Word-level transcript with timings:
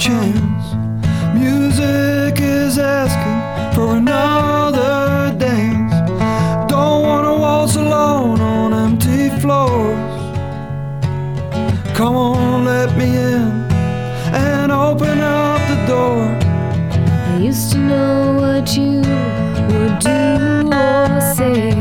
chance. 0.00 0.64
Music 1.34 2.40
is 2.40 2.78
asking 2.78 3.40
for 3.74 3.96
another 3.96 5.36
dance. 5.38 5.92
Don't 6.70 7.02
wanna 7.02 7.34
waltz 7.36 7.76
alone 7.76 8.40
on 8.40 8.72
empty 8.72 9.28
floors. 9.40 10.20
Come 11.94 12.16
on, 12.16 12.64
let 12.64 12.96
me 12.96 13.08
in 13.32 13.50
and 14.32 14.72
open 14.72 15.20
up 15.20 15.60
the 15.68 15.78
door. 15.92 16.22
I 17.32 17.36
used 17.36 17.70
to 17.72 17.78
know 17.78 18.38
what 18.40 18.74
you 18.78 19.02
would 19.70 19.98
do 19.98 20.22
or 20.82 21.20
say. 21.36 21.74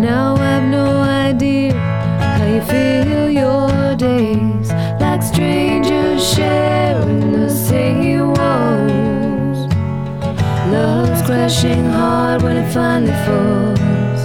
Now 0.00 0.34
I've 0.34 0.68
no 0.68 0.86
idea 1.28 1.74
how 1.74 2.46
you 2.54 2.62
feel. 2.62 3.09
Pushing 11.50 11.84
hard 11.84 12.42
when 12.42 12.56
it 12.58 12.72
finally 12.72 13.10
falls. 13.26 14.22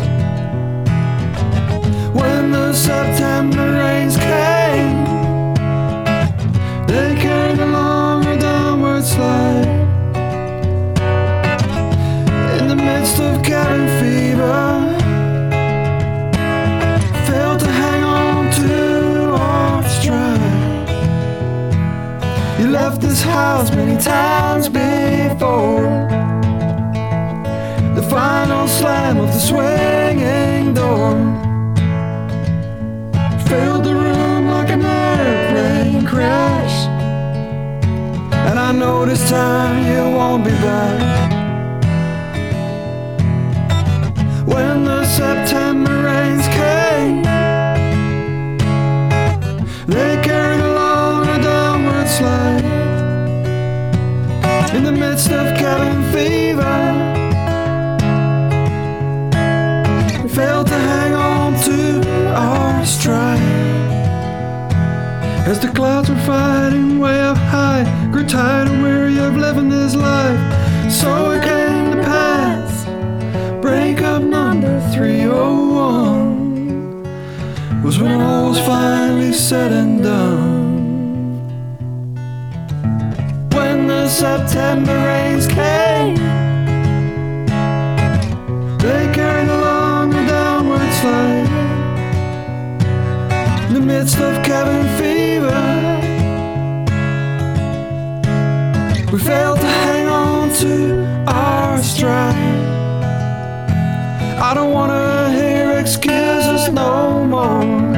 When 2.14 2.52
the 2.52 2.72
September 2.72 3.66
rains 3.80 4.16
came, 4.16 5.06
they 6.86 7.16
carried 7.20 7.60
along 7.60 8.28
a 8.28 8.40
downward 8.40 9.04
slide. 9.04 9.66
In 12.60 12.68
the 12.68 12.76
midst 12.76 13.20
of 13.20 13.42
cabin 13.44 13.88
fever. 14.00 14.94
You 22.60 22.72
left 22.72 23.02
this 23.02 23.22
house 23.22 23.70
many 23.72 24.02
times 24.02 24.70
before. 24.70 26.15
Final 28.66 28.80
slam 28.80 29.20
of 29.20 29.28
the 29.28 29.40
swinging 29.40 30.74
door 30.74 31.14
filled 33.48 33.84
the 33.84 33.94
room 33.94 34.48
like 34.48 34.70
an 34.72 34.82
airplane 34.84 36.04
crash. 36.04 36.88
And 38.34 38.58
I 38.58 38.72
know 38.72 39.06
this 39.06 39.30
time 39.30 39.86
you 39.86 40.18
won't 40.18 40.44
be 40.44 40.50
back. 40.50 41.32
When 44.48 44.84
the 44.84 45.06
September 45.06 46.02
rains 46.02 46.48
came, 46.48 47.22
they 49.86 50.20
carried 50.24 50.62
along 50.62 51.28
a 51.28 51.38
downward 51.44 52.08
slide. 52.08 52.66
In 54.76 54.84
the 54.84 54.92
midst 54.92 55.30
of 55.30 55.56
cabin 55.56 56.02
fever, 56.12 57.25
failed 60.36 60.68
to 60.68 60.74
hang 60.74 61.14
on 61.14 61.54
to 61.64 62.04
our 62.36 62.86
stride. 62.86 63.40
As 65.48 65.62
the 65.62 65.70
clouds 65.70 66.10
were 66.10 66.20
fighting 66.26 67.00
way 67.00 67.22
up 67.22 67.38
high, 67.38 67.86
grew 68.12 68.28
tired 68.28 68.68
and 68.68 68.84
weary 68.84 69.18
of 69.18 69.38
living 69.38 69.70
this 69.70 69.96
life. 69.96 70.38
So 70.92 71.32
it 71.32 71.42
came 71.42 71.92
to 71.92 72.02
pass. 72.04 72.84
Breakup 73.62 74.24
number 74.24 74.82
301 74.94 77.82
was 77.82 77.98
when 77.98 78.20
all 78.20 78.50
was 78.50 78.60
finally 78.60 79.32
said 79.32 79.72
and 79.72 80.04
done. 80.04 80.76
When 83.52 83.88
the 83.88 84.10
September 84.10 84.94
rains 84.94 85.48
came, 85.48 85.65
midst 93.86 94.18
of 94.18 94.44
cabin 94.44 94.84
fever, 94.98 95.64
we 99.12 99.20
failed 99.20 99.60
to 99.60 99.68
hang 99.68 100.08
on 100.08 100.50
to 100.56 101.06
our 101.28 101.78
stride. 101.84 102.36
I 104.42 104.54
don't 104.56 104.74
wanna 104.74 105.32
hear 105.34 105.78
excuses 105.78 106.70
no 106.72 107.24
more 107.26 107.96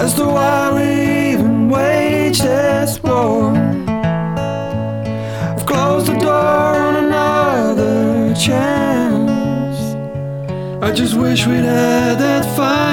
as 0.00 0.14
to 0.14 0.24
why 0.24 0.72
we 0.76 1.32
even 1.32 1.68
waged 1.68 2.44
this 2.44 3.02
war. 3.02 3.52
I've 5.54 5.66
closed 5.66 6.06
the 6.06 6.18
door 6.18 6.72
on 6.86 6.94
another 7.04 8.34
chance. 8.34 9.78
I 10.82 10.92
just 10.92 11.14
wish 11.14 11.46
we'd 11.46 11.64
had 11.64 12.18
that 12.18 12.44
dance. 12.56 12.87